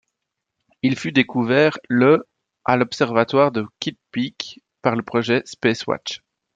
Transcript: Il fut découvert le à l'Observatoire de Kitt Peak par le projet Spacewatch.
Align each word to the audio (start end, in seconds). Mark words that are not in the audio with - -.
Il 0.81 0.97
fut 0.97 1.11
découvert 1.11 1.77
le 1.87 2.27
à 2.65 2.75
l'Observatoire 2.75 3.51
de 3.51 3.67
Kitt 3.79 3.99
Peak 4.09 4.59
par 4.81 4.95
le 4.95 5.03
projet 5.03 5.43
Spacewatch. 5.45 6.21